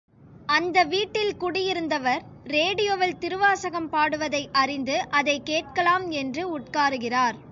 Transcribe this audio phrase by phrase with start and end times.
[0.45, 2.21] அந்த வீட்டில் குடியிருந்தவர்
[2.43, 7.37] ரேடியோவில் திருவாசகம் பாடுவதை அறிந்து அதைக் கேட்கலாம் என்று உட்காருகிறார்.